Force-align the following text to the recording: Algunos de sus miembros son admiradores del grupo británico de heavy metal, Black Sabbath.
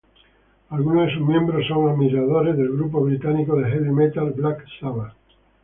Algunos 0.69 1.05
de 1.05 1.13
sus 1.13 1.27
miembros 1.27 1.67
son 1.67 1.87
admiradores 1.87 2.57
del 2.57 2.71
grupo 2.71 3.01
británico 3.01 3.55
de 3.55 3.69
heavy 3.69 3.91
metal, 3.91 4.31
Black 4.35 4.65
Sabbath. 4.79 5.13